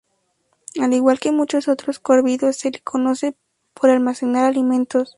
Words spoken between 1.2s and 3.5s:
muchos otros córvidos se le conoce